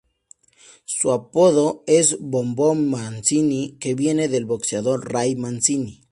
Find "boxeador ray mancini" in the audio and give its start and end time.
4.45-5.99